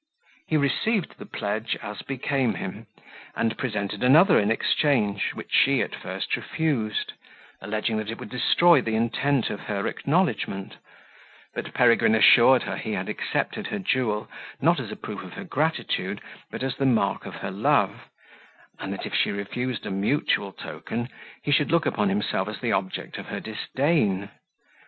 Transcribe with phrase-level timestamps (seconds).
[0.47, 2.87] He received the pledge as became him,
[3.35, 7.13] and presented another in exchange, which she at first refused,
[7.61, 10.77] alleging that it would destroy the intent of her acknowledgment;
[11.53, 14.27] but Peregrine assured her he had accepted her jewel,
[14.59, 18.09] not as a proof of her gratitude, but as the mark of her love;
[18.79, 21.09] and that if she refused a mutual token,
[21.43, 24.29] he should look upon himself as the object of her disdain.